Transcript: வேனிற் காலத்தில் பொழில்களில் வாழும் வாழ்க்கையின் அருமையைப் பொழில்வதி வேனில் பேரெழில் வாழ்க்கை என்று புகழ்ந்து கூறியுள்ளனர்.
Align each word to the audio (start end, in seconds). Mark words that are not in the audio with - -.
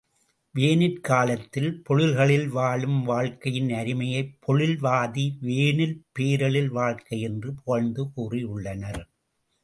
வேனிற் 0.55 1.01
காலத்தில் 1.01 1.83
பொழில்களில் 1.89 2.47
வாழும் 2.47 3.03
வாழ்க்கையின் 3.03 3.69
அருமையைப் 3.69 4.31
பொழில்வதி 4.47 5.37
வேனில் 5.39 6.03
பேரெழில் 6.19 6.71
வாழ்க்கை 6.71 7.21
என்று 7.21 7.53
புகழ்ந்து 7.53 8.05
கூறியுள்ளனர். 8.17 9.03